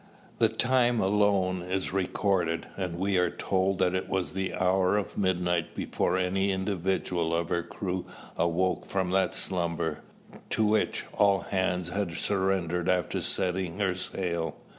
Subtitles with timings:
[0.39, 5.15] The time alone is recorded; and we are told that it was the hour of
[5.15, 9.99] midnight before any individual of her crew awoke from that slumber,
[10.49, 14.55] to which "all hands" had surrendered after setting her sail.